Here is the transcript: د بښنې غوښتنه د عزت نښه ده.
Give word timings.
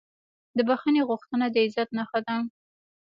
د 0.57 0.59
بښنې 0.67 1.01
غوښتنه 1.09 1.45
د 1.51 1.55
عزت 1.65 1.89
نښه 1.97 2.19
ده. 2.25 2.35